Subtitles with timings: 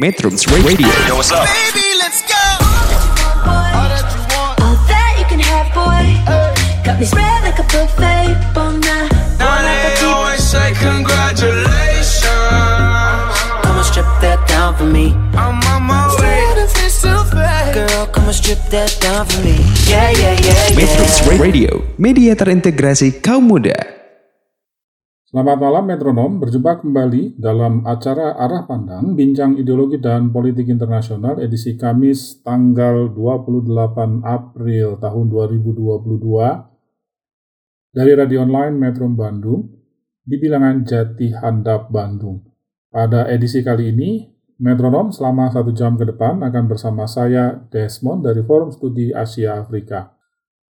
[0.00, 0.88] Metrums Radio.
[1.06, 1.44] Yo, what's up?
[1.44, 2.40] Baby, let's go.
[3.44, 6.16] All that you can have, boy.
[6.80, 8.32] Got me spread like a buffet.
[8.56, 9.12] Bon night.
[9.36, 12.24] Now they always say congratulations.
[13.60, 15.12] Come and strip that down for me.
[15.36, 16.40] I'm on my way.
[17.76, 19.60] Girl, come and strip that down for me.
[19.88, 21.36] Yeah, yeah, yeah, Metrums yeah.
[21.36, 24.01] Radio, media terintegrasi kaum muda.
[25.32, 31.72] Selamat malam metronom, berjumpa kembali dalam acara Arah Pandang Bincang Ideologi dan Politik Internasional edisi
[31.72, 39.72] Kamis tanggal 28 April tahun 2022 dari radio online Metro Bandung
[40.20, 42.44] di bilangan Jati Handap Bandung.
[42.92, 44.28] Pada edisi kali ini,
[44.60, 50.12] metronom selama satu jam ke depan akan bersama saya Desmond dari Forum Studi Asia Afrika.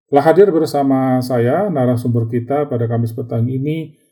[0.07, 4.04] Telah hadir bersama saya narasumber kita pada Kamis petang ini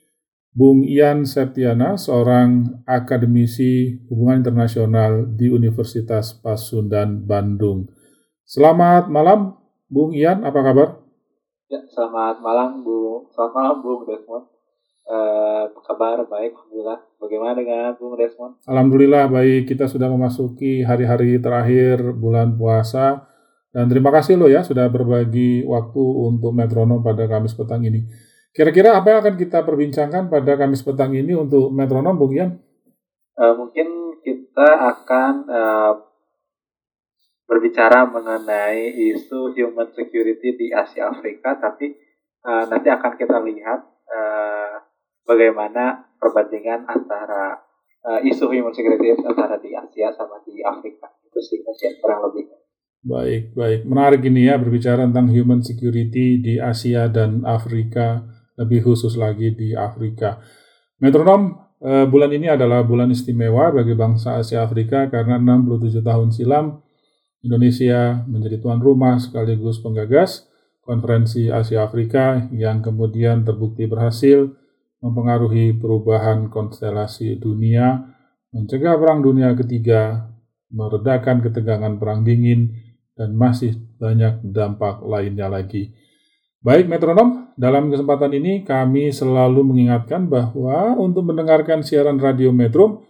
[0.53, 7.89] Bung Ian Septiana, seorang akademisi hubungan internasional di Universitas Pasundan, Bandung.
[8.45, 9.57] Selamat malam,
[9.89, 11.01] Bung Ian, apa kabar?
[11.73, 13.25] Ya, selamat malam Bu.
[13.33, 14.45] Selamat malam Bung Desmond.
[15.09, 16.21] Eh, apa kabar?
[16.29, 17.01] Baik, alhamdulillah.
[17.17, 18.61] Bagaimana dengan Bung Desmond?
[18.69, 23.25] Alhamdulillah baik, kita sudah memasuki hari-hari terakhir bulan puasa.
[23.73, 28.05] Dan terima kasih loh ya sudah berbagi waktu untuk metronom pada Kamis petang ini.
[28.53, 32.53] Kira-kira apa yang akan kita perbincangkan pada Kamis petang ini untuk metronom, Bung Ian?
[33.33, 35.93] Eh, mungkin kita akan eh,
[37.49, 41.97] berbicara mengenai isu human security di Asia Afrika, tapi
[42.45, 44.73] eh, nanti akan kita lihat eh,
[45.25, 47.57] bagaimana perbandingan antara
[48.05, 51.09] eh, isu human security antara di Asia sama di Afrika.
[51.25, 52.53] Itu sih mungkin kurang lebih.
[53.03, 53.81] Baik, baik.
[53.83, 58.23] Menarik ini ya berbicara tentang human security di Asia dan Afrika,
[58.59, 60.41] lebih khusus lagi di Afrika.
[61.01, 66.79] Metronom, eh, bulan ini adalah bulan istimewa bagi bangsa Asia Afrika karena 67 tahun silam
[67.43, 70.47] Indonesia menjadi tuan rumah sekaligus penggagas
[70.83, 74.51] konferensi Asia Afrika yang kemudian terbukti berhasil
[75.03, 78.07] mempengaruhi perubahan konstelasi dunia,
[78.55, 80.31] mencegah perang dunia ketiga,
[80.71, 82.71] meredakan ketegangan perang dingin,
[83.13, 85.91] dan masih banyak dampak lainnya lagi.
[86.63, 93.05] Baik metronom, dalam kesempatan ini kami selalu mengingatkan bahwa untuk mendengarkan siaran radio Metrum,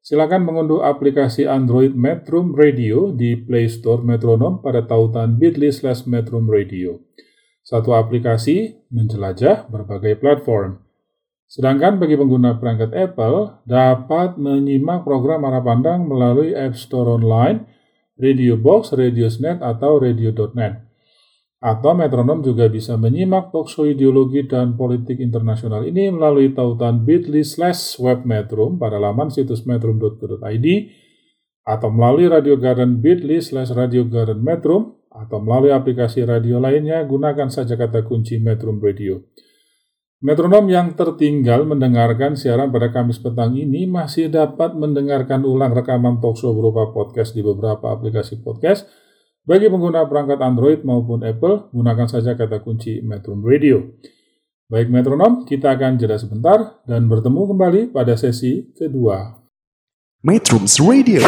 [0.00, 6.46] silakan mengunduh aplikasi Android Metrum Radio di Play Store Metronom pada tautan bit.ly slash Metrum
[6.46, 7.02] Radio.
[7.66, 10.80] Satu aplikasi menjelajah berbagai platform.
[11.44, 17.64] Sedangkan bagi pengguna perangkat Apple dapat menyimak program arah pandang melalui App Store Online,
[18.16, 20.87] Radio Box, Radiosnet, atau Radio.net.
[21.58, 27.98] Atau metronom juga bisa menyimak talkshow ideologi dan politik internasional ini melalui tautan bit.ly slash
[27.98, 30.66] webmetrum pada laman situs metrum.co.id
[31.66, 37.50] atau melalui Radio Garden bit.ly slash Radio Garden Metrum atau melalui aplikasi radio lainnya gunakan
[37.50, 39.26] saja kata kunci Metrum Radio.
[40.18, 46.54] Metronom yang tertinggal mendengarkan siaran pada Kamis petang ini masih dapat mendengarkan ulang rekaman talkshow
[46.54, 48.86] berupa podcast di beberapa aplikasi podcast.
[49.48, 53.96] Bagi pengguna perangkat Android maupun Apple, gunakan saja kata kunci Metrum Radio.
[54.68, 59.40] Baik metronom, kita akan jeda sebentar dan bertemu kembali pada sesi kedua.
[60.20, 61.24] Metrums Radio,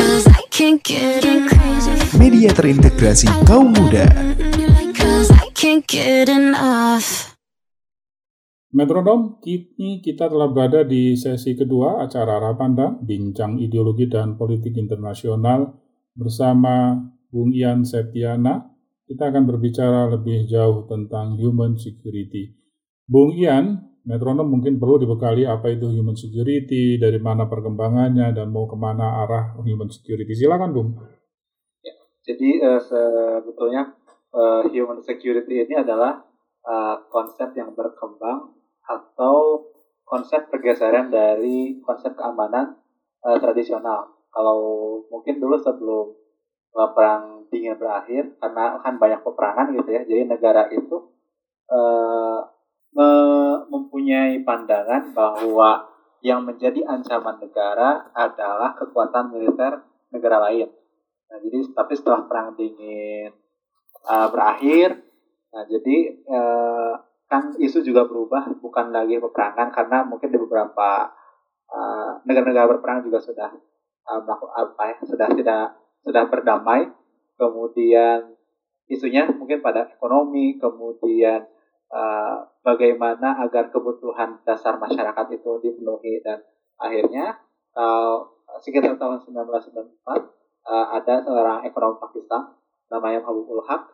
[2.21, 4.05] media terintegrasi kaum muda.
[8.69, 14.77] Metronom, kini kita telah berada di sesi kedua acara Arah Pandang, Bincang Ideologi dan Politik
[14.77, 15.73] Internasional
[16.13, 18.67] bersama Bung Ian Septiana.
[19.07, 22.55] Kita akan berbicara lebih jauh tentang human security.
[23.11, 28.71] Bung Ian, metronom mungkin perlu dibekali apa itu human security, dari mana perkembangannya, dan mau
[28.71, 30.31] ke mana arah human security.
[30.31, 30.91] Silakan, Bung.
[32.23, 33.91] Jadi eh, sebetulnya
[34.31, 36.23] eh, human security ini adalah
[36.63, 38.55] eh, konsep yang berkembang
[38.87, 39.67] atau
[40.07, 42.79] konsep pergeseran dari konsep keamanan
[43.27, 44.11] eh, tradisional.
[44.31, 44.59] Kalau
[45.11, 46.20] mungkin dulu sebelum
[46.71, 50.97] perang dingin berakhir, karena kan banyak peperangan gitu ya, jadi negara itu
[51.71, 52.39] eh,
[52.95, 55.87] me- mempunyai pandangan bahwa
[56.21, 59.83] yang menjadi ancaman negara adalah kekuatan militer
[60.13, 60.69] negara lain.
[61.31, 63.31] Nah, jadi tapi setelah perang dingin
[64.05, 65.01] uh, berakhir,
[65.55, 65.97] nah jadi
[66.29, 66.93] uh,
[67.31, 71.15] kan isu juga berubah, bukan lagi peperangan karena mungkin di beberapa
[72.27, 73.47] negara-negara berperang juga sudah
[74.11, 75.71] apa ya, sudah tidak
[76.05, 76.89] sudah berdamai.
[77.41, 78.37] Kemudian
[78.91, 81.49] isunya mungkin pada ekonomi, kemudian
[81.89, 86.45] uh, bagaimana agar kebutuhan dasar masyarakat itu dipenuhi dan
[86.77, 87.41] akhirnya
[87.77, 88.21] uh,
[88.61, 90.05] sekitar tahun 1994
[90.69, 92.53] uh, ada seorang ekonom Pakistan
[92.91, 93.89] namanya Mahbubul Haq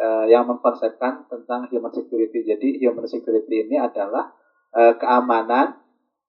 [0.00, 2.46] uh, yang mengkonsepkan tentang human security.
[2.46, 4.30] Jadi human security ini adalah
[4.72, 5.76] uh, keamanan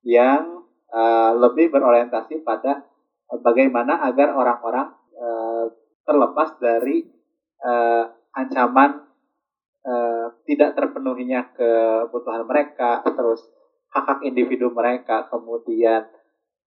[0.02, 2.84] yang uh, lebih berorientasi pada
[3.40, 4.92] bagaimana agar orang-orang
[6.04, 7.06] terlepas dari
[7.62, 9.06] uh, ancaman
[9.86, 13.46] uh, tidak terpenuhinya kebutuhan mereka, terus
[13.92, 16.08] hak-hak individu mereka, kemudian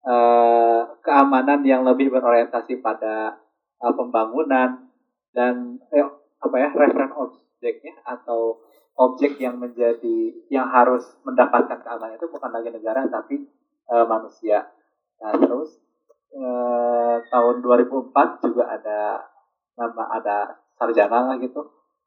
[0.05, 3.41] uh, keamanan yang lebih berorientasi pada
[3.81, 4.93] uh, pembangunan
[5.35, 6.07] dan eh,
[6.39, 8.63] apa ya referen objeknya atau
[8.95, 13.43] objek yang menjadi yang harus mendapatkan keamanan itu bukan lagi negara tapi
[13.91, 14.71] uh, manusia.
[15.19, 15.83] Nah terus
[16.35, 18.99] uh, tahun 2004 juga ada
[19.79, 20.37] nama ada
[20.77, 21.63] sarjana lah gitu.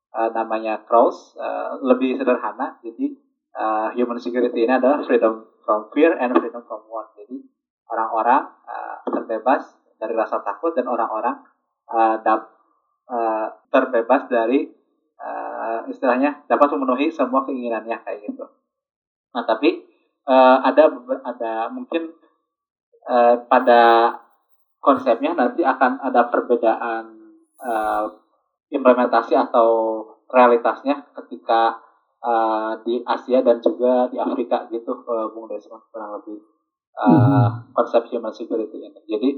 [0.08, 2.80] Uh, namanya Krauss uh, lebih sederhana.
[2.80, 3.16] Jadi
[3.58, 7.44] uh, human security ini adalah freedom from fear and freedom from want jadi
[7.92, 11.44] orang-orang uh, terbebas dari rasa takut dan orang-orang
[11.92, 12.56] uh, dap,
[13.12, 14.70] uh, terbebas dari
[15.20, 18.46] uh, istilahnya dapat memenuhi semua keinginannya kayak gitu.
[19.36, 19.84] Nah tapi
[20.30, 20.88] uh, ada
[21.28, 22.16] ada mungkin
[23.08, 24.14] uh, pada
[24.84, 27.06] konsepnya nanti akan ada perbedaan
[27.60, 28.06] uh,
[28.70, 31.80] implementasi atau realitasnya ketika
[32.22, 36.40] uh, di Asia dan juga di Afrika gitu, uh, Bung Desmond kurang lebih
[37.00, 37.50] uh, hmm.
[37.72, 39.02] konsep human security ini.
[39.08, 39.30] Jadi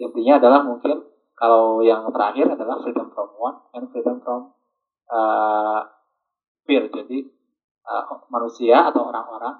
[0.00, 1.00] intinya adalah mungkin
[1.34, 4.54] kalau yang terakhir adalah freedom from want and freedom from
[5.10, 5.82] uh,
[6.68, 6.86] fear.
[6.92, 7.26] Jadi
[7.88, 9.54] uh, manusia atau orang-orang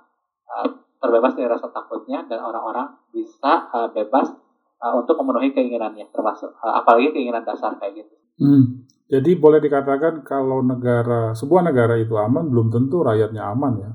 [0.46, 4.32] uh, terbebas dari rasa takutnya dan orang-orang bisa uh, bebas
[4.80, 8.14] uh, untuk memenuhi keinginannya, termasuk uh, apalagi keinginan dasar kayak gitu.
[8.40, 8.88] Hmm.
[9.04, 13.92] Jadi boleh dikatakan kalau negara sebuah negara itu aman, belum tentu rakyatnya aman ya.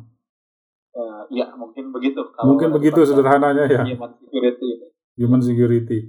[0.93, 2.29] Uh, ya mungkin begitu.
[2.37, 3.81] Kalau mungkin begitu sederhananya ya.
[3.89, 4.69] Human security.
[5.17, 5.99] Human security.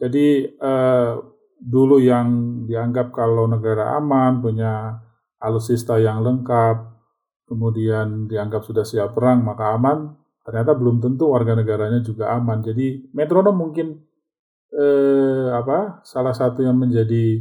[0.00, 1.20] Jadi uh,
[1.60, 5.04] dulu yang dianggap kalau negara aman punya
[5.36, 6.88] alutsista yang lengkap,
[7.44, 10.16] kemudian dianggap sudah siap perang maka aman,
[10.50, 12.58] ternyata belum tentu warga negaranya juga aman.
[12.58, 14.02] Jadi metronom mungkin
[14.74, 17.38] eh, apa salah satu yang menjadi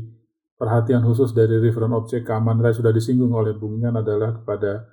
[0.54, 4.86] perhatian khusus dari referent object keamanan tadi sudah disinggung oleh Bung Nian adalah kepada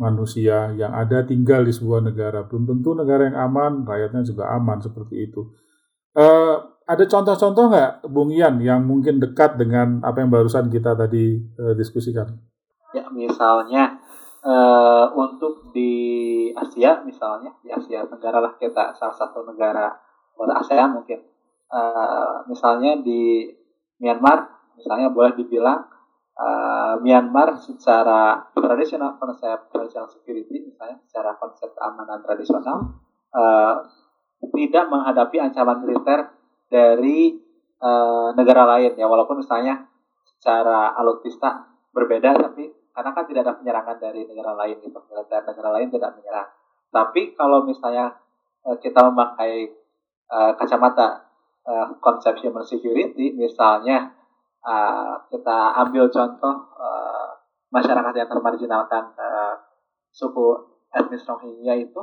[0.00, 2.48] manusia yang ada tinggal di sebuah negara.
[2.48, 5.52] Belum tentu negara yang aman, rakyatnya juga aman seperti itu.
[6.16, 6.56] Uh,
[6.88, 11.76] ada contoh-contoh nggak, Bung Ian, yang mungkin dekat dengan apa yang barusan kita tadi uh,
[11.76, 12.32] diskusikan?
[12.96, 13.99] Ya, misalnya
[14.44, 19.92] uh, untuk di Asia, misalnya di Asia Tenggara lah kita salah satu negara
[20.40, 21.20] ASEAN mungkin.
[21.70, 23.46] Uh, misalnya di
[24.00, 24.48] Myanmar
[24.80, 25.84] misalnya boleh dibilang
[26.34, 32.96] uh, Myanmar secara tradisional konsep tradisional security misalnya secara konsep keamanan tradisional
[33.36, 33.86] uh,
[34.56, 36.32] tidak menghadapi ancaman militer
[36.72, 37.36] dari
[37.84, 39.84] uh, negara lain ya walaupun misalnya
[40.24, 44.98] secara alutsista berbeda tapi karena kan tidak ada penyerangan dari negara lain gitu.
[45.10, 46.48] Militer negara lain tidak menyerang.
[46.90, 48.18] Tapi kalau misalnya
[48.66, 49.70] uh, kita memakai
[50.30, 51.30] uh, kacamata
[51.64, 54.16] uh, konsep human security misalnya
[55.32, 56.68] kita ambil contoh
[57.72, 59.56] masyarakat yang termarginalkan uh,
[60.12, 62.02] suku etnis Rohingya itu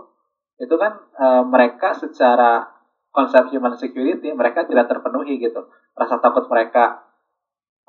[0.57, 0.97] itu kan
[1.45, 2.65] mereka secara
[3.13, 5.69] konsep human security mereka tidak terpenuhi gitu.
[5.93, 7.06] Rasa takut mereka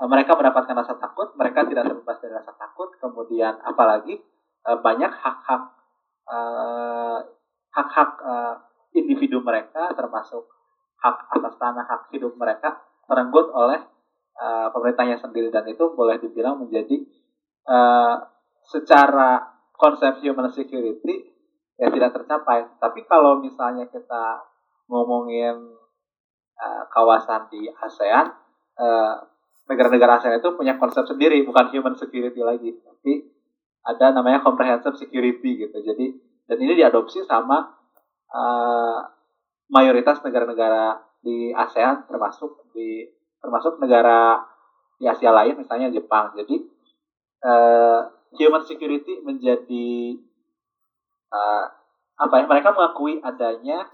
[0.06, 4.22] mereka mendapatkan rasa takut mereka tidak terbebas dari rasa takut kemudian apalagi
[4.62, 5.62] uh, banyak hak-hak
[6.30, 7.18] uh,
[7.74, 8.10] hak-hak
[8.94, 10.46] individu mereka termasuk
[10.98, 13.78] hak atas tanah hak hidup mereka terenggut oleh
[14.74, 17.06] pemerintahnya sendiri dan itu boleh dibilang menjadi
[18.66, 19.46] secara
[19.78, 21.38] konsep human security
[21.78, 22.66] ya tidak tercapai.
[22.82, 24.42] Tapi kalau misalnya kita
[24.90, 25.78] ngomongin
[26.90, 28.26] kawasan di ASEAN,
[29.68, 33.28] negara-negara ASEAN itu punya konsep sendiri, bukan human security lagi, tapi
[33.84, 35.78] ada namanya comprehensive security gitu.
[35.84, 36.16] Jadi
[36.48, 37.76] dan ini diadopsi sama
[38.32, 38.98] uh,
[39.68, 43.04] mayoritas negara-negara di ASEAN termasuk di
[43.38, 44.40] termasuk negara
[44.98, 46.34] di Asia lain misalnya Jepang.
[46.34, 46.58] Jadi
[47.46, 48.00] uh,
[48.34, 50.18] human security menjadi
[51.30, 51.64] uh,
[52.18, 52.44] apa ya?
[52.50, 53.86] Mereka mengakui adanya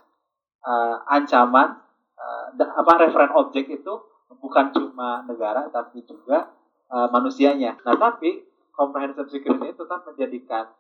[0.64, 1.76] uh, ancaman
[2.16, 3.94] uh, apa referen objek itu
[4.38, 6.50] bukan cuma negara tapi juga
[6.90, 7.78] uh, manusianya.
[7.82, 8.42] Nah tapi
[8.74, 10.70] comprehensive security itu tetap menjadikan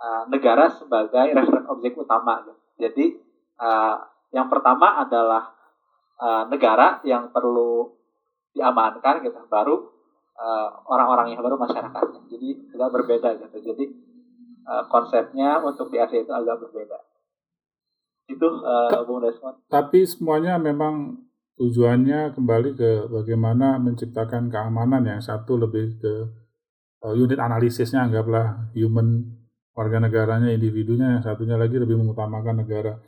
[0.00, 2.44] uh, negara sebagai referen objek utama.
[2.76, 3.16] Jadi
[3.60, 3.96] uh,
[4.32, 5.52] yang pertama adalah
[6.20, 7.92] uh, negara yang perlu
[8.52, 9.92] diamankan gitu baru
[10.36, 13.84] uh, orang-orangnya baru masyarakatnya jadi agak berbeda gitu jadi
[14.68, 17.00] uh, konsepnya untuk di Asia itu agak berbeda
[18.30, 19.66] Itu uh, Bung Desmond.
[19.66, 21.20] Tapi semuanya memang
[21.60, 26.14] tujuannya kembali ke bagaimana menciptakan keamanan yang satu lebih ke
[27.04, 29.36] uh, unit analisisnya anggaplah human
[29.72, 33.00] warga negaranya individunya yang satunya lagi lebih mengutamakan negara.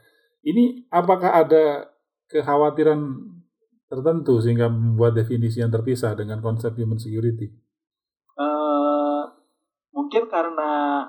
[0.45, 1.89] Ini apakah ada
[2.29, 3.01] kekhawatiran
[3.89, 7.53] tertentu sehingga membuat definisi yang terpisah dengan konsep human security?
[8.37, 9.29] Uh,
[9.93, 11.05] mungkin karena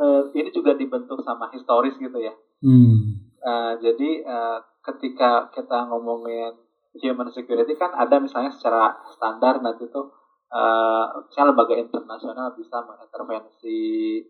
[0.00, 2.32] uh, ini juga dibentuk sama historis gitu ya.
[2.64, 3.28] Hmm.
[3.44, 6.54] Uh, jadi uh, ketika kita ngomongin
[7.02, 10.08] human security kan ada misalnya secara standar nanti tuh
[10.48, 14.22] uh, misalnya lembaga internasional bisa mengintervensi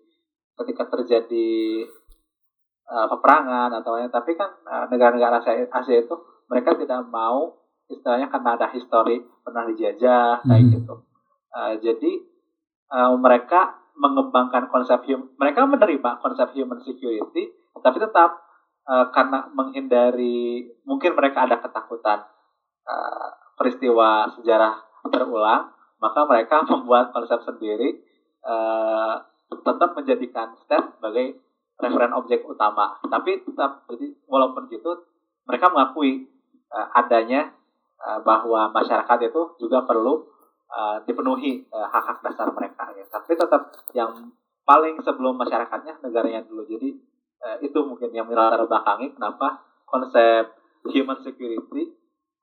[0.56, 1.84] ketika terjadi
[2.88, 6.16] uh, peperangan atau lain tapi kan uh, negara-negara Asia, Asia itu
[6.48, 7.54] mereka tidak mau
[7.86, 10.74] istilahnya karena ada histori pernah dijajah kayak Hmm.
[10.80, 10.96] gitu
[11.56, 12.20] Uh, jadi
[12.92, 17.48] uh, mereka mengembangkan konsep hum mereka menerima konsep human security
[17.80, 18.45] tapi tetap
[18.86, 22.24] uh, karena menghindari mungkin mereka ada ketakutan
[22.86, 23.28] uh,
[23.58, 28.02] peristiwa sejarah berulang maka mereka membuat konsep sendiri
[28.46, 31.38] uh, tetap menjadikan state sebagai
[31.76, 35.06] referen objek utama tapi tetap jadi walaupun gitu
[35.46, 36.26] mereka mengakui
[36.72, 37.54] uh, adanya
[38.02, 40.26] uh, bahwa masyarakat itu juga perlu
[40.70, 43.04] uh, dipenuhi uh, hak-hak dasar mereka ya.
[43.08, 44.34] Tapi tetap yang
[44.66, 46.66] paling sebelum masyarakatnya negaranya dulu.
[46.66, 46.98] Jadi
[47.42, 50.54] uh, itu mungkin yang melatar belakangi kenapa konsep
[50.86, 51.92] human security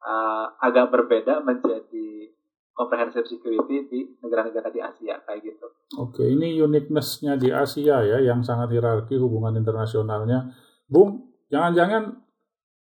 [0.03, 2.33] uh, agak berbeda menjadi
[2.73, 5.65] comprehensive security di negara-negara di Asia kayak gitu.
[6.01, 10.50] Oke, ini uniqueness-nya di Asia ya, yang sangat hierarki hubungan internasionalnya.
[10.89, 12.17] Bung, jangan-jangan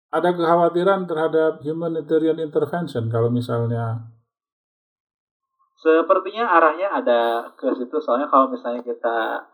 [0.09, 4.09] ada kekhawatiran terhadap humanitarian intervention kalau misalnya
[5.79, 9.47] Sepertinya arahnya ada ke situ soalnya kalau misalnya kita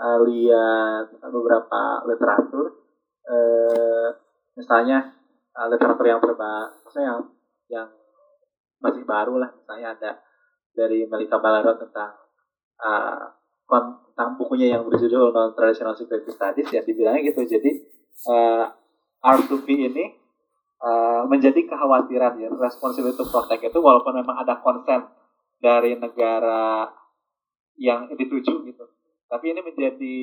[0.00, 2.72] uh, lihat beberapa literatur
[3.28, 4.08] uh,
[4.56, 5.12] misalnya
[5.52, 7.20] uh, literatur yang maksudnya
[7.68, 7.88] yang
[8.80, 10.10] masih baru lah misalnya ada
[10.72, 12.16] dari Melika Balaro tentang
[12.80, 13.28] uh,
[13.68, 17.70] tentang bukunya yang berjudul Non Traditional Security Studies ya dibilangnya gitu jadi
[18.26, 18.66] uh,
[19.20, 20.04] R2P ini
[20.80, 25.04] uh, menjadi kekhawatiran ya responsibility to protect itu walaupun memang ada konsen
[25.60, 26.88] dari negara
[27.76, 28.84] yang dituju gitu.
[29.30, 30.18] Tapi ini menjadi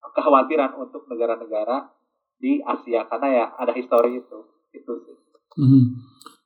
[0.00, 1.90] kekhawatiran untuk negara-negara
[2.38, 4.38] di Asia karena ya ada histori itu.
[4.70, 5.16] Itu sih.
[5.58, 5.82] Mhm.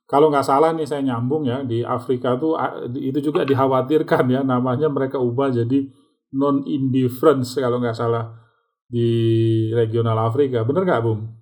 [0.05, 2.57] Kalau nggak salah nih saya nyambung ya di Afrika tuh
[2.93, 5.89] itu juga dikhawatirkan ya namanya mereka ubah jadi
[6.37, 8.29] non indifference kalau nggak salah
[8.85, 9.09] di
[9.73, 11.35] regional Afrika bener nggak Bung?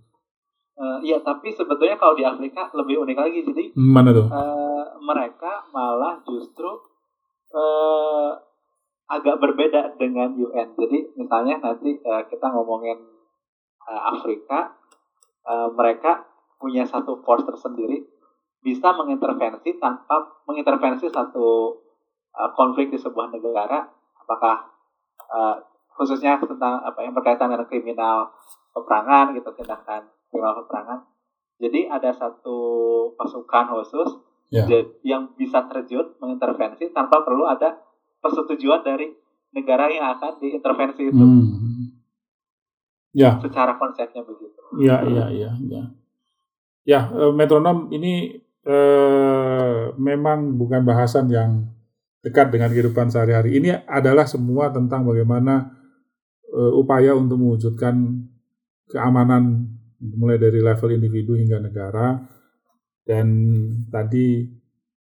[1.03, 3.39] Iya, tapi sebetulnya kalau di Afrika lebih unik lagi.
[3.43, 4.31] Jadi Mana tuh?
[4.31, 6.79] eh, mereka malah justru
[7.53, 8.31] eh,
[9.19, 10.73] agak berbeda dengan UN.
[10.73, 12.97] Jadi misalnya nanti eh, kita ngomongin
[13.85, 14.73] eh, Afrika,
[15.45, 16.25] eh, mereka
[16.57, 18.01] punya satu force tersendiri
[18.63, 21.77] bisa mengintervensi tanpa mengintervensi satu
[22.33, 23.85] eh, konflik di sebuah negara,
[24.17, 24.55] apakah
[25.29, 25.55] eh,
[25.93, 28.33] khususnya tentang apa yang berkaitan dengan kriminal
[28.73, 30.99] peperangan gitu tindakan kriminal peperangan.
[31.61, 32.57] Jadi ada satu
[33.13, 34.09] pasukan khusus.
[34.69, 37.73] Ja- yang bisa terjun mengintervensi tanpa perlu ada
[38.23, 39.11] persetujuan dari
[39.51, 41.23] negara yang akan diintervensi itu.
[41.23, 41.91] Hmm.
[43.13, 44.57] Ya, Secara konsepnya begitu.
[44.81, 45.83] ya, ya, ya, ya.
[46.83, 51.69] Ya, eh, metronom ini eh, memang bukan bahasan yang
[52.25, 53.61] dekat dengan kehidupan sehari-hari.
[53.61, 55.69] Ini adalah semua tentang bagaimana
[56.49, 58.25] eh, upaya untuk mewujudkan
[58.89, 59.69] keamanan
[60.01, 62.17] mulai dari level individu hingga negara.
[63.03, 63.27] Dan
[63.91, 64.47] tadi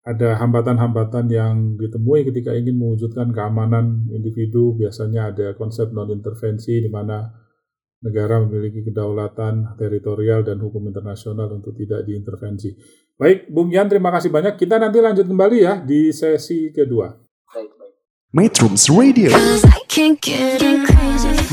[0.06, 4.78] ada hambatan-hambatan yang ditemui ketika ingin mewujudkan keamanan individu.
[4.78, 7.26] Biasanya ada konsep non-intervensi di mana
[8.06, 12.70] negara memiliki kedaulatan teritorial dan hukum internasional untuk tidak diintervensi.
[13.18, 14.54] Baik, Bung Yan, terima kasih banyak.
[14.54, 17.10] Kita nanti lanjut kembali ya di sesi kedua.
[17.50, 17.94] Baik, baik.
[18.30, 19.34] Metrums Radio,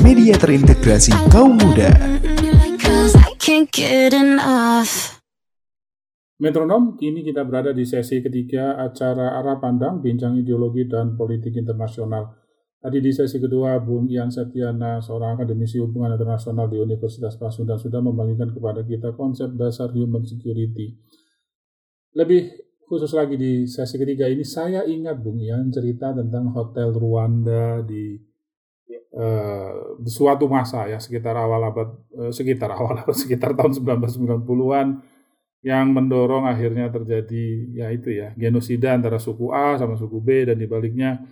[0.03, 1.89] media terintegrasi kaum muda.
[2.77, 5.23] Cause I can't get enough.
[6.43, 12.35] Metronom, kini kita berada di sesi ketiga acara Arah Pandang, Bincang Ideologi dan Politik Internasional.
[12.83, 18.03] Tadi di sesi kedua, Bung Ian Setiana, seorang akademisi hubungan internasional di Universitas Pasundan, sudah
[18.03, 20.91] membagikan kepada kita konsep dasar human security.
[22.11, 22.59] Lebih
[22.91, 28.19] khusus lagi di sesi ketiga ini, saya ingat Bung Ian cerita tentang Hotel Rwanda di
[29.93, 31.85] di suatu masa ya sekitar awal abad
[32.17, 35.12] eh, sekitar awal abad sekitar tahun 1990-an
[35.63, 40.59] yang mendorong akhirnya terjadi ya itu ya genosida antara suku A sama suku B dan
[40.59, 41.23] dibaliknya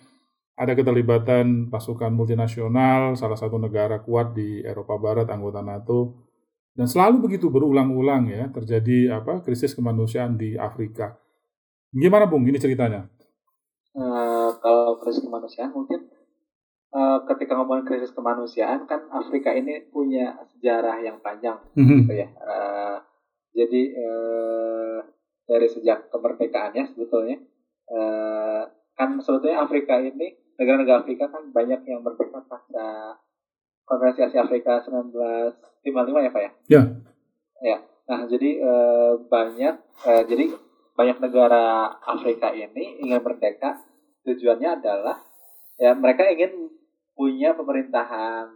[0.56, 6.30] ada keterlibatan pasukan multinasional salah satu negara kuat di Eropa Barat anggota NATO
[6.72, 11.20] Dan selalu begitu berulang-ulang ya terjadi apa krisis kemanusiaan di Afrika.
[11.92, 13.12] Gimana Bung ini ceritanya?
[13.92, 16.08] Eh, kalau krisis kemanusiaan mungkin
[16.96, 22.08] eh, ketika ngomongin krisis kemanusiaan kan Afrika ini punya sejarah yang panjang Mhm.
[22.08, 22.28] gitu ya.
[22.32, 22.96] Eh,
[23.52, 24.98] jadi eh,
[25.46, 27.38] dari sejak kemerdekaannya sebetulnya
[27.92, 28.62] eh,
[28.96, 33.18] kan sebetulnya Afrika ini negara-negara Afrika kan banyak yang merdeka pasca
[33.82, 35.84] Konferensi Asia Afrika 1955
[36.24, 36.52] ya Pak ya?
[36.72, 36.82] Ya.
[37.62, 37.78] Ya.
[38.08, 39.76] Nah, jadi eh, banyak
[40.08, 40.46] eh, jadi
[40.96, 43.84] banyak negara Afrika ini ingin merdeka
[44.24, 45.18] tujuannya adalah
[45.76, 46.70] ya mereka ingin
[47.18, 48.54] punya pemerintahan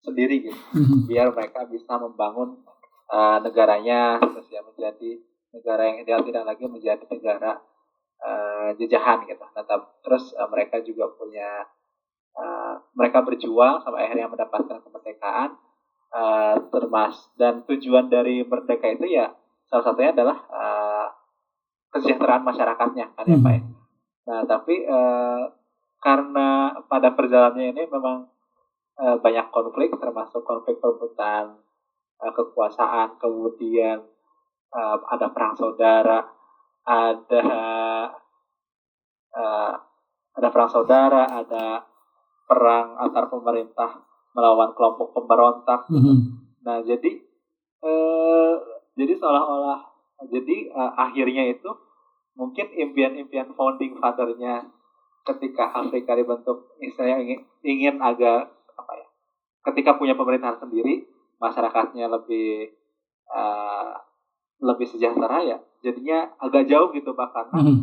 [0.00, 1.04] sendiri gitu Mhm.
[1.10, 2.62] biar mereka bisa membangun
[3.10, 5.10] eh, negaranya terus ya menjadi
[5.50, 7.58] negara yang ideal tidak lagi menjadi negara
[8.22, 9.42] eh, jajahan gitu.
[9.42, 9.64] Nah,
[10.04, 11.66] terus eh, mereka juga punya
[12.38, 15.50] eh, mereka berjuang sampai akhirnya mendapatkan kemerdekaan
[16.14, 19.30] eh, termas dan tujuan dari merdeka itu ya
[19.70, 21.06] salah satunya adalah eh,
[21.90, 23.44] kesejahteraan masyarakatnya kan ya Mhm.
[23.44, 23.62] Pak ya.
[24.30, 25.42] Nah, tapi eh,
[26.00, 26.48] karena
[26.88, 28.24] pada perjalanannya ini memang
[29.00, 31.56] banyak konflik termasuk konflik perebutan
[32.20, 33.98] eh, kekuasaan, kemudian
[34.72, 36.20] eh, ada perang saudara,
[36.84, 37.42] ada
[39.34, 39.72] eh,
[40.30, 41.84] ada perang saudara, ada
[42.46, 44.02] perang antar pemerintah
[44.34, 45.90] melawan kelompok pemberontak.
[45.90, 46.16] Mhm.
[46.62, 47.10] Nah, jadi
[47.80, 48.54] eh
[48.94, 49.80] jadi seolah-olah
[50.28, 51.70] jadi eh, akhirnya itu
[52.36, 54.68] mungkin impian-impian founding fathernya
[55.24, 59.06] ketika Afrika dibentuk istilahnya ingin, ingin agak apa ya
[59.70, 61.04] ketika punya pemerintahan sendiri
[61.40, 62.68] masyarakatnya lebih
[63.30, 63.92] eh,
[64.60, 67.76] lebih sejahtera ya jadinya agak jauh gitu pak karena Mhm.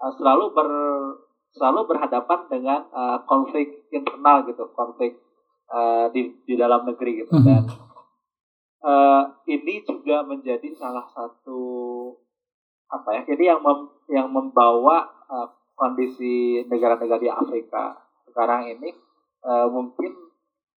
[0.00, 0.68] uh, selalu ber
[1.52, 5.20] selalu berhadapan dengan uh, konflik internal gitu konflik
[5.68, 7.44] uh, di di dalam negeri gitu Mhm.
[7.44, 7.64] dan
[8.80, 11.60] uh, ini juga menjadi salah satu
[12.88, 18.92] apa ya jadi yang mem- yang membawa uh, kondisi negara-negara di Afrika sekarang ini
[19.44, 20.31] uh, mungkin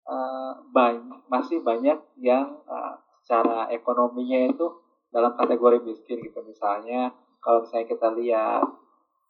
[0.06, 4.68] uh, banyak masih banyak yang uh, secara ekonominya itu
[5.10, 8.66] dalam kategori miskin gitu misalnya kalau misalnya kita lihat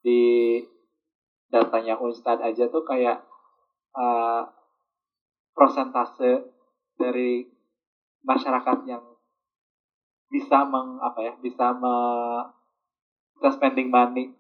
[0.03, 0.59] di
[1.47, 3.23] datanya Unstad aja tuh kayak
[3.95, 4.43] uh,
[5.55, 6.43] prosentase
[6.99, 7.47] dari
[8.25, 9.03] masyarakat yang
[10.27, 11.95] bisa meng apa ya bisa me,
[13.37, 14.33] bisa spending money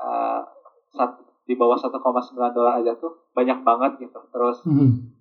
[0.00, 0.42] uh,
[0.90, 2.02] sat- di bawah 1,9
[2.50, 5.15] dolar aja tuh banyak banget gitu terus Mhm.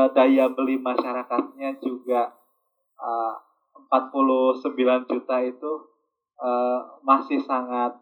[0.00, 2.32] Eh, daya beli masyarakatnya juga
[2.96, 3.34] eh,
[3.90, 5.72] 49 juta itu
[6.40, 7.92] eh, masih sangat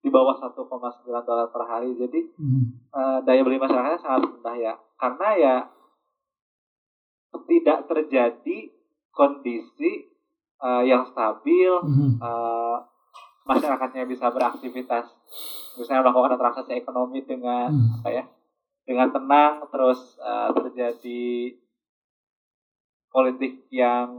[0.00, 1.98] di bawah 1,9 dolar per hari.
[1.98, 2.62] Jadi Mhm.
[2.94, 4.74] eh, daya beli masyarakatnya sangat rendah ya.
[4.94, 5.56] Karena ya
[7.46, 8.58] tidak terjadi
[9.10, 10.06] kondisi
[10.60, 12.20] eh, yang stabil Mhm.
[12.20, 12.76] eh,
[13.48, 15.08] masyarakatnya bisa beraktivitas
[15.80, 18.04] misalnya melakukan transaksi ekonomi dengan Mhm.
[18.04, 18.24] apa ya
[18.90, 21.54] dengan tenang terus eh, terjadi
[23.10, 24.10] politik yang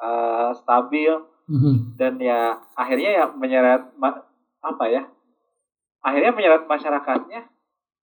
[0.00, 1.12] eh, stabil
[1.48, 1.96] Mhm.
[1.96, 3.88] dan ya akhirnya ya menyeret
[4.60, 5.08] apa ya
[6.04, 7.48] akhirnya menyeret masyarakatnya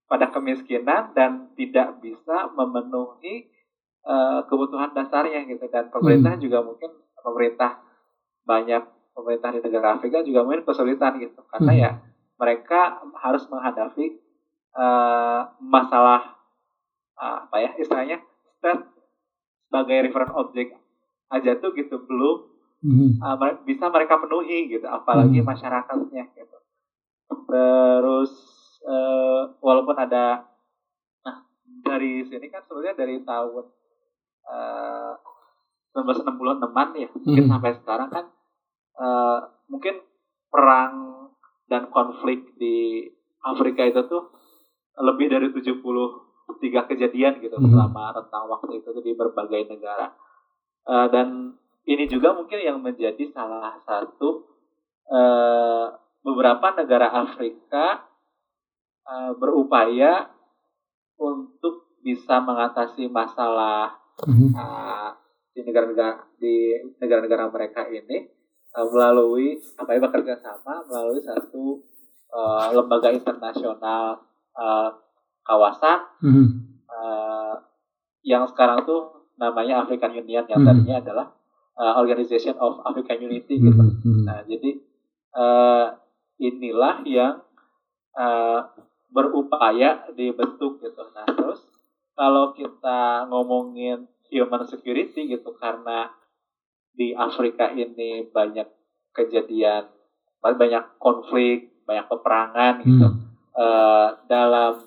[0.05, 3.45] pada kemiskinan dan tidak bisa memenuhi
[4.01, 6.89] eh, kebutuhan dasarnya gitu dan pemerintah juga mungkin
[7.21, 7.81] pemerintah
[8.45, 8.81] banyak
[9.13, 11.81] pemerintah di negara Afrika juga mungkin kesulitan gitu karena Hmm.
[11.81, 11.91] ya
[12.35, 14.24] mereka harus menghadapi
[14.75, 16.35] eh, masalah
[17.19, 18.19] eh, apa ya istilahnya
[18.59, 18.83] state
[19.67, 20.69] sebagai reference object
[21.33, 22.37] aja tuh gitu belum
[23.19, 23.35] uh,
[23.65, 25.47] bisa mereka penuhi gitu apalagi Hmm.
[25.51, 26.57] masyarakatnya gitu
[27.49, 28.31] terus
[28.85, 30.45] uh, walaupun ada
[31.25, 31.37] nah
[31.81, 33.65] dari sini kan sebenarnya dari tahun
[34.45, 35.13] uh,
[35.97, 37.51] 1966an ya mungkin Hmm.
[37.57, 38.25] sampai sekarang kan
[39.01, 39.99] uh, mungkin
[40.53, 40.93] perang
[41.65, 43.09] dan konflik di
[43.41, 44.29] Afrika itu tuh
[44.99, 47.67] lebih dari 73 kejadian gitu Hmm.
[47.71, 50.11] selama rentang waktu itu di berbagai negara
[50.85, 51.57] Uh, dan
[51.89, 54.45] ini juga mungkin yang menjadi salah satu
[55.09, 55.85] eh,
[56.21, 58.05] beberapa negara Afrika
[59.05, 60.29] eh, berupaya
[61.17, 65.09] untuk bisa mengatasi masalah eh,
[65.53, 68.29] di negara-negara di negara-negara mereka ini
[68.69, 71.81] eh, melalui apa ya bekerja sama melalui satu
[72.33, 74.21] eh, lembaga internasional
[74.55, 74.89] eh,
[75.45, 76.45] kawasan Mhm.
[76.89, 77.55] eh,
[78.25, 80.69] yang sekarang tuh namanya African Union yang Hmm.
[80.71, 81.27] tadinya adalah
[81.75, 83.83] uh, Organization of African Unity gitu.
[83.83, 84.23] Mhm.
[84.23, 84.79] Nah, jadi
[85.35, 85.87] eh,
[86.39, 87.43] inilah yang
[88.15, 88.59] eh,
[89.11, 91.03] berupaya dibentuk gitu.
[91.11, 91.67] Nah, terus
[92.15, 96.07] kalau kita ngomongin human security gitu karena
[96.95, 98.71] di Afrika ini banyak
[99.11, 99.91] kejadian,
[100.39, 103.07] banyak konflik, banyak peperangan gitu.
[103.11, 103.34] Hmm.
[103.55, 104.83] Eh, dalam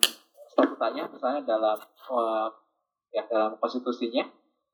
[0.47, 2.49] statutanya, misalnya dalam eh,
[3.17, 4.29] ya dalam konstitusinya,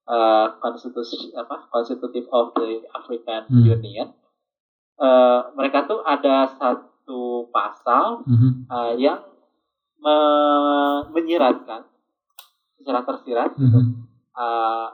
[0.05, 3.63] eh, konstitusi apa Constitutive of the African Hmm.
[3.63, 4.09] Union,
[4.99, 8.51] eh, mereka tuh ada satu pasal Mhm.
[8.67, 9.23] eh, yang
[10.03, 11.87] me- menyiratkan
[12.75, 13.95] secara tersirat gitu, Mhm.
[14.35, 14.89] eh,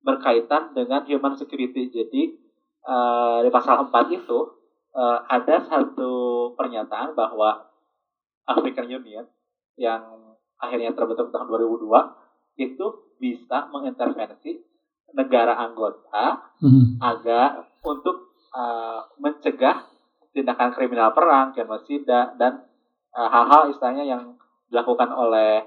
[0.00, 1.86] berkaitan dengan human security.
[1.88, 2.22] Jadi
[2.80, 4.38] eh, di pasal 4 itu
[4.94, 6.12] eh, ada satu
[6.54, 7.70] pernyataan bahwa
[8.46, 9.26] African Union
[9.78, 10.02] yang
[10.60, 11.88] akhirnya terbentuk tahun 2002
[12.60, 14.60] itu bisa mengintervensi
[15.16, 17.00] negara anggota Mhm.
[17.00, 19.88] agar untuk uh, mencegah
[20.30, 22.68] tindakan kriminal perang, genosida dan
[23.16, 24.22] uh, hal-hal istilahnya yang
[24.70, 25.66] dilakukan oleh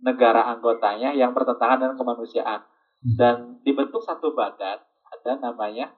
[0.00, 2.64] negara anggotanya yang bertentangan dengan kemanusiaan.
[3.00, 3.16] Hmm.
[3.16, 5.92] Dan dibentuk satu badan, ada namanya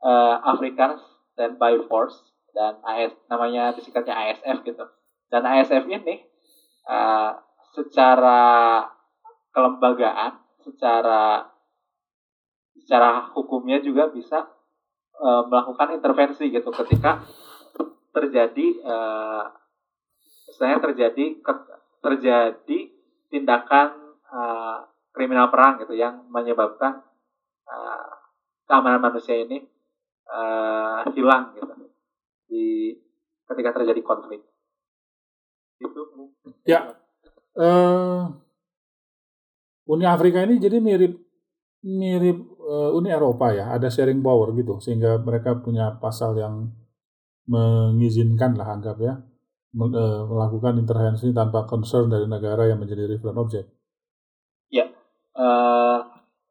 [0.00, 0.96] uh, African
[1.32, 4.84] Standby Force dan AS namanya disingkatnya ASF gitu.
[5.32, 6.20] Dan ASF ini
[6.88, 7.32] uh,
[7.72, 8.84] secara
[9.52, 11.48] kelembagaan, secara
[12.76, 14.48] secara hukumnya juga bisa
[15.16, 17.22] eh, melakukan intervensi gitu ketika
[18.12, 19.44] terjadi eh,
[20.50, 21.68] istilahnya terjadi ke-
[22.02, 22.78] terjadi
[23.30, 23.88] tindakan
[24.26, 24.78] eh,
[25.14, 27.04] kriminal perang gitu yang menyebabkan
[27.68, 28.10] eh,
[28.66, 29.62] keamanan manusia ini
[30.32, 31.74] eh, hilang gitu.
[32.48, 32.64] Di
[33.52, 34.40] ketika terjadi konflik.
[35.76, 36.00] Itu
[36.64, 36.96] Ya.
[37.52, 38.22] Eh,
[39.92, 41.20] Uni Afrika ini jadi mirip
[41.84, 46.72] mirip eh, Uni Eropa ya, ada sharing power gitu, sehingga mereka punya pasal yang
[47.44, 49.18] mengizinkan lah anggap ya
[49.74, 49.90] me-
[50.30, 53.68] melakukan intervensi tanpa concern dari negara yang menjadi reference object.
[55.32, 55.98] Eh,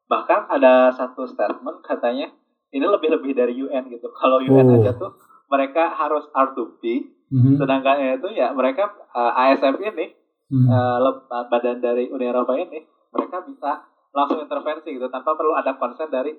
[0.10, 2.34] bahkan ada satu statement katanya
[2.72, 4.08] ini lebih-lebih dari UN gitu.
[4.20, 4.76] Kalau UN Oh.
[4.80, 5.12] aja tuh
[5.48, 6.84] mereka harus R2P,
[7.32, 7.60] Mhm.
[7.60, 10.16] sedangkan itu ya mereka eh, ASF ini
[10.48, 10.68] Mhm.
[10.68, 12.80] eh, leb- badan dari Uni Eropa ini
[13.12, 16.36] mereka bisa langsung intervensi gitu tanpa perlu ada konsen dari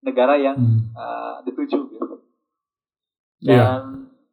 [0.00, 0.78] negara yang Mhm.
[0.94, 2.14] eh, dituju gitu.
[3.40, 3.58] Iya.
[3.58, 3.80] Dan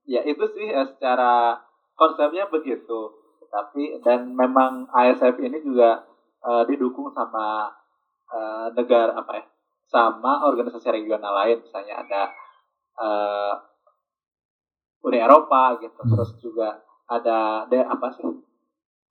[0.06, 1.58] ya itu sih eh, secara
[1.94, 3.18] konsepnya begitu.
[3.46, 6.06] Tapi dan memang ASF ini juga
[6.42, 7.70] eh, didukung sama
[8.30, 9.46] eh, negara apa ya?
[9.92, 12.22] Sama organisasi regional lain, misalnya ada
[12.96, 13.54] eh,
[15.04, 16.00] Uni Eropa gitu.
[16.00, 16.12] Hmm.
[16.16, 16.80] Terus juga
[17.12, 18.24] ada de apa sih?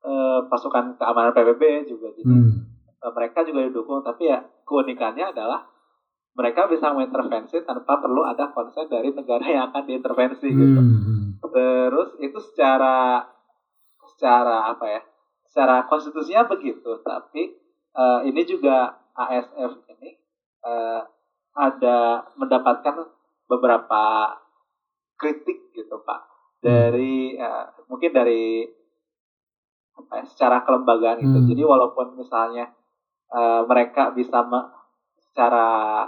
[0.01, 2.65] eh, pasukan keamanan PBB juga gitu Hmm.
[3.01, 5.65] Eh, mereka juga didukung tapi ya keunikannya adalah
[6.37, 10.81] mereka bisa mengintervensi tanpa perlu ada konsen dari negara yang akan diintervensi gitu.
[10.81, 11.41] Hmm.
[11.41, 13.25] Terus itu secara
[14.05, 15.01] secara apa ya?
[15.49, 17.57] Secara konstitusinya begitu, tapi
[17.97, 19.90] eh, ini juga ASF
[20.65, 21.01] eh,
[21.57, 22.95] ada mendapatkan
[23.51, 24.35] beberapa
[25.19, 26.21] kritik gitu Pak
[26.61, 28.65] dari eh, mungkin dari
[29.97, 31.39] apa ya, secara kelembagaan gitu.
[31.45, 31.49] Hmm.
[31.49, 32.73] Jadi walaupun misalnya
[33.33, 34.71] eh, mereka bisa me-
[35.21, 36.05] secara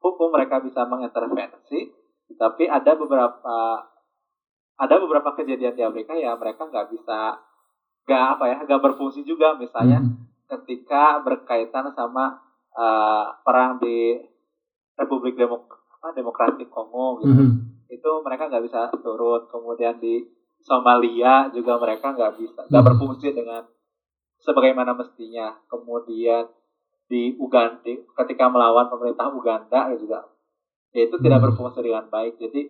[0.00, 1.90] hukum mereka bisa mengintervensi,
[2.36, 3.56] tapi ada beberapa
[4.76, 7.40] ada beberapa kejadian di Afrika ya mereka nggak bisa
[8.06, 10.28] nggak apa ya nggak berfungsi juga misalnya Hmm.
[10.46, 12.45] ketika berkaitan sama
[12.76, 14.20] eh, perang di
[14.96, 15.64] Republik Demok
[15.96, 17.84] apa, Demokratik Kongo gitu Hmm.
[17.86, 20.24] itu mereka nggak bisa turun kemudian di
[20.60, 22.90] Somalia juga mereka nggak bisa nggak Hmm.
[22.92, 23.62] berfungsi dengan
[24.40, 26.44] sebagaimana mestinya kemudian
[27.06, 30.26] di Uganda ketika melawan pemerintah Uganda ya juga
[30.90, 31.46] ya itu tidak Hmm.
[31.50, 32.62] berfungsi dengan baik jadi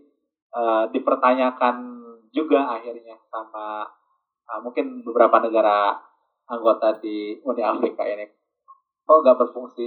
[0.56, 1.76] eh, dipertanyakan
[2.32, 3.84] juga akhirnya sama
[4.46, 5.96] eh, mungkin beberapa negara
[6.46, 8.24] anggota di Uni Afrika ini
[9.06, 9.86] nggak berfungsi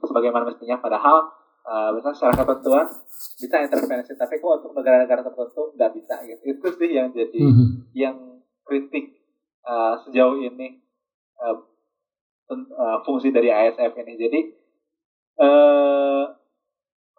[0.00, 0.80] sebagaimana, mestinya.
[0.80, 1.28] Padahal
[1.64, 2.86] eh, misalnya secara ketentuan
[3.40, 6.42] bisa intervensi tapi kok untuk negara-negara tertentu nggak bisa gitu.
[6.44, 7.88] Itu sih yang jadi Hmm.
[7.92, 8.16] yang
[8.64, 9.20] kritik
[9.64, 10.80] eh, sejauh ini
[12.48, 14.12] ten- eh, fungsi dari ASF ini.
[14.16, 14.40] Jadi
[15.34, 16.24] eh,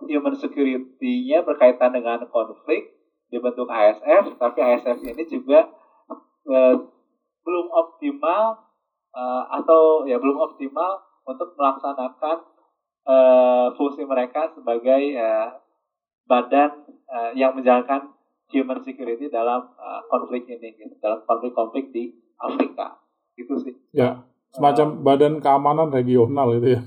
[0.05, 2.95] human security-nya berkaitan dengan konflik
[3.31, 5.67] dibentuk ASF tapi ASF ini juga
[6.47, 6.75] eh,
[7.45, 8.64] belum optimal
[9.15, 12.37] eh, atau ya belum optimal untuk melaksanakan
[13.07, 15.49] eh, fungsi mereka sebagai eh,
[16.27, 18.11] badan eh, yang menjalankan
[18.51, 22.99] human security dalam eh, konflik ini gitu, dalam konflik-konflik di Afrika.
[23.39, 23.73] Itu sih.
[23.95, 26.81] Ya, semacam badan keamanan regional itu ya.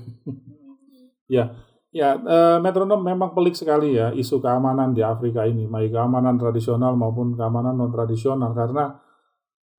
[1.35, 1.43] ya,
[1.89, 6.93] ya eh, metronom memang pelik sekali ya isu keamanan di Afrika ini, baik keamanan tradisional
[6.93, 8.97] maupun keamanan non tradisional karena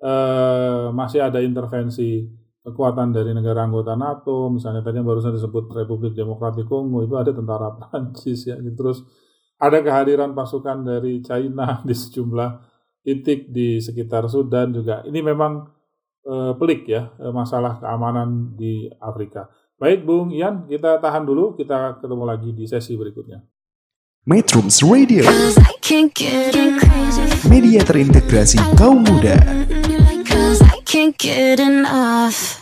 [0.02, 2.39] eh, masih ada intervensi
[2.70, 7.35] kekuatan dari negara anggota NATO, misalnya tadi yang barusan disebut Republik Demokratik Kongo itu ada
[7.35, 8.74] tentara Prancis ya, gitu.
[8.78, 9.02] terus
[9.61, 12.50] ada kehadiran pasukan dari China di sejumlah
[13.04, 15.04] titik di sekitar Sudan juga.
[15.04, 15.68] Ini memang
[16.24, 19.50] eh, pelik ya eh, masalah keamanan di Afrika.
[19.80, 23.40] Baik Bung Ian, kita tahan dulu, kita ketemu lagi di sesi berikutnya.
[24.28, 25.24] Metrums Radio,
[27.48, 29.40] media terintegrasi kaum muda.
[30.90, 32.60] Can't get enough.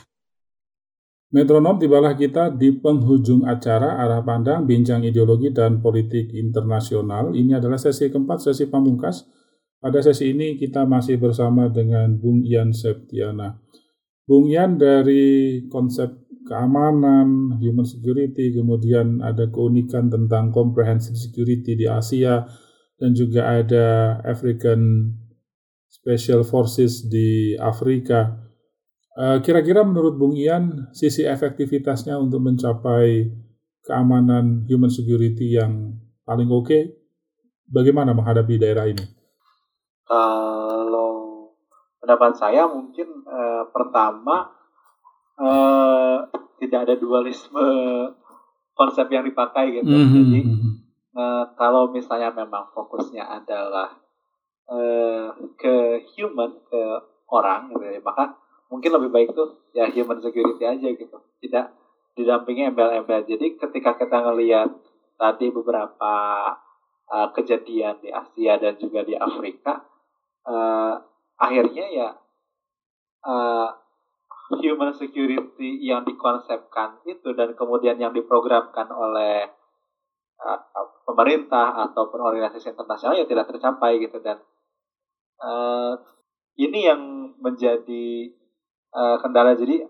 [1.29, 7.37] Metronom tibalah kita di penghujung acara arah pandang bincang ideologi dan politik internasional.
[7.37, 9.29] Ini adalah sesi keempat, sesi pamungkas.
[9.77, 13.61] Pada sesi ini kita masih bersama dengan Bung Ian Septiana.
[14.25, 16.09] Bung Ian dari konsep
[16.49, 22.49] keamanan, human security, kemudian ada keunikan tentang comprehensive security di Asia,
[22.97, 25.13] dan juga ada African
[25.93, 28.48] Special Forces di Afrika.
[29.19, 33.27] Eh, Kira-kira menurut Bung Ian, sisi efektivitasnya untuk mencapai
[33.83, 36.95] keamanan human security yang paling oke,
[37.67, 39.03] bagaimana menghadapi daerah ini?
[40.07, 41.51] Kalau
[41.99, 44.55] pendapat saya mungkin eh, pertama
[45.35, 46.19] eh,
[46.63, 47.67] tidak ada dualisme
[48.79, 49.99] konsep yang dipakai gitu.
[49.99, 50.41] Jadi
[51.19, 53.99] eh, kalau misalnya memang fokusnya adalah
[54.71, 55.27] eh,
[55.59, 56.83] ke human, ke
[57.35, 61.19] orang, gitu ya, maka mungkin lebih baik tuh ya human security aja gitu.
[61.41, 61.67] Tidak
[62.19, 63.25] didampingi embel-embel.
[63.25, 64.71] Jadi ketika kita ngelihat
[65.19, 66.15] tadi beberapa
[67.09, 69.83] uh, kejadian di Asia dan juga di Afrika,
[70.47, 70.95] uh,
[71.39, 72.09] akhirnya ya
[73.25, 73.71] uh,
[74.59, 79.45] human security yang dikonsepkan itu dan kemudian yang diprogramkan oleh
[80.41, 80.61] uh,
[81.05, 84.41] pemerintah ataupun organisasi internasional ya tidak tercapai gitu dan
[85.45, 86.01] uh,
[86.59, 87.01] ini yang
[87.39, 88.35] menjadi
[88.93, 89.57] uh, kendala.
[89.57, 89.85] Jadi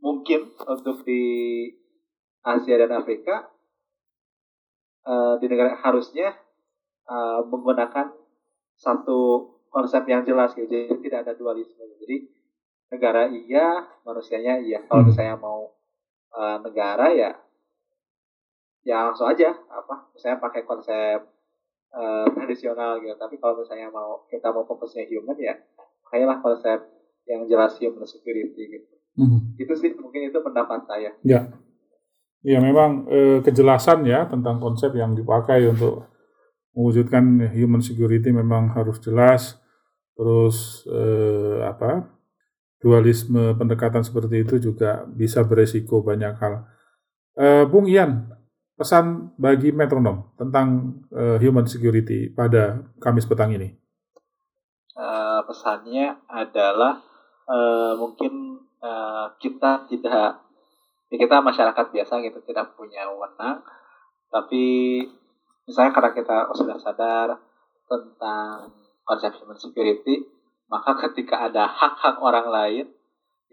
[0.00, 1.22] mungkin untuk di
[2.46, 3.50] Asia dan Afrika
[5.06, 6.34] uh, di negara harusnya
[7.10, 8.12] uh, menggunakan
[8.76, 10.68] satu konsep yang jelas gitu.
[10.68, 11.84] Jadi tidak ada dualisme.
[12.00, 12.16] Jadi
[12.92, 14.84] negara iya manusianya iya.
[14.86, 15.10] Kalau Hmm.
[15.10, 15.74] misalnya mau
[16.32, 17.30] uh, negara ya
[18.86, 19.50] ya langsung aja.
[19.66, 20.14] Apa?
[20.14, 21.18] Misalnya pakai konsep
[21.90, 23.16] uh, tradisional gitu.
[23.18, 25.56] Tapi kalau misalnya mau kita mau fokusnya human ya
[26.06, 26.78] pakailah konsep
[27.26, 28.96] yang jelas human security gitu
[29.56, 31.40] itu sih mungkin itu pendapat saya Ya,
[32.44, 36.04] ya memang eh, kejelasan ya tentang konsep yang dipakai untuk
[36.76, 39.56] mewujudkan human security memang harus jelas.
[40.16, 42.12] Terus eh, apa
[42.76, 46.68] dualisme pendekatan seperti itu juga bisa beresiko banyak hal.
[47.36, 48.28] Eh, Bung Ian,
[48.76, 53.72] pesan bagi metronom tentang eh, human security pada Kamis petang ini.
[54.96, 57.05] Eh, pesannya adalah
[57.46, 60.42] eh, mungkin eh, kita tidak
[61.06, 63.62] ya kita masyarakat biasa gitu tidak punya wewenang.
[64.30, 64.64] Tapi
[65.66, 67.38] misalnya karena kita sudah sadar
[67.86, 68.74] tentang
[69.06, 70.26] konsep human security
[70.66, 72.86] maka ketika ada hak-hak orang lain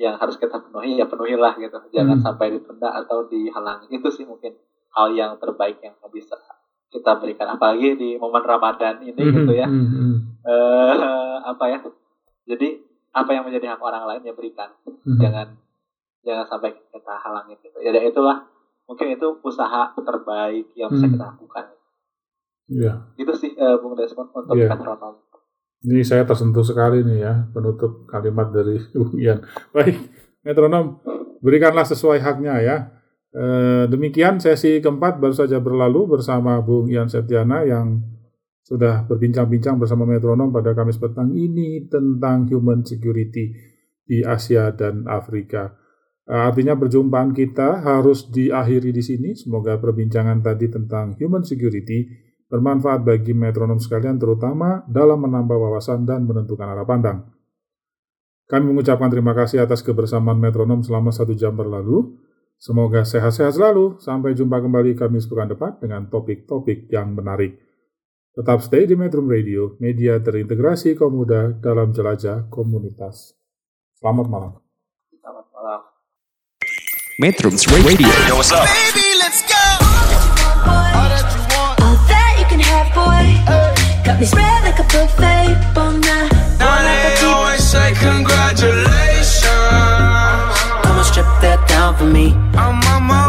[0.02, 1.78] yang harus kita penuhi ya penuhilah gitu.
[1.94, 2.26] Jangan Hmm.
[2.26, 3.94] sampai ditunda atau dihalangi.
[3.94, 4.58] Itu sih mungkin
[4.98, 6.34] hal yang terbaik yang bisa
[6.90, 7.54] kita berikan.
[7.54, 9.70] Apalagi di momen Ramadan ini gitu ya.
[9.70, 10.16] Hmm, hmm,
[10.50, 11.78] eh apa ya?
[12.50, 12.82] Jadi
[13.14, 15.22] apa yang menjadi hak orang lain ya berikan hmm.
[15.22, 15.48] jangan
[16.26, 18.42] jangan sampai kita halangin gitu ya itulah
[18.84, 21.14] mungkin itu usaha terbaik yang bisa Hmm.
[21.16, 21.66] kita lakukan
[22.64, 22.96] Ya.
[23.20, 24.72] itu sih eh, Bung Desmond untuk Iya.
[24.72, 25.20] metronom
[25.84, 29.44] Ini saya tersentuh sekali nih ya, penutup kalimat dari Bung Ian.
[29.76, 30.00] Baik,
[30.40, 31.04] metronom,
[31.44, 32.78] berikanlah sesuai haknya ya.
[33.36, 38.00] Eh, demikian sesi keempat baru saja berlalu bersama Bung Ian Septiana yang
[38.64, 43.52] sudah berbincang-bincang bersama metronom pada Kamis petang ini tentang human security
[44.08, 45.76] di Asia dan Afrika.
[46.24, 49.30] Eh, artinya perjumpaan kita harus diakhiri di sini.
[49.36, 52.08] Semoga perbincangan tadi tentang human security
[52.48, 57.28] bermanfaat bagi metronom sekalian terutama dalam menambah wawasan dan menentukan arah pandang.
[58.48, 62.16] Kami mengucapkan terima kasih atas kebersamaan metronom selama satu jam berlalu.
[62.56, 64.00] Semoga sehat-sehat selalu.
[64.00, 67.60] Sampai jumpa kembali Kamis pekan depan dengan topik-topik yang menarik.
[68.34, 73.38] Tetap stay di Metro Radio, media terintegrasi kaum muda dalam jelajah komunitas.
[73.94, 74.58] Selamat malam.
[75.22, 75.86] selamat malam
[77.22, 78.10] Metrums Radio.
[78.26, 78.66] Yo, what's up?
[78.66, 78.74] All
[82.10, 83.38] that you can have, boy.
[84.02, 85.54] Got me spread like a buffet.
[85.78, 86.34] Bon night.
[86.58, 89.46] Now they always say congratulations.
[90.82, 92.34] Come and strip that down for me.
[92.58, 93.23] I'm on my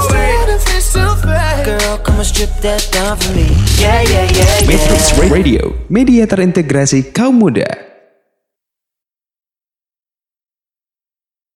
[2.25, 3.45] strip that down for me.
[3.77, 4.69] Yeah, yeah, yeah, yeah.
[4.69, 7.94] Metrums Radio, media terintegrasi kaum muda.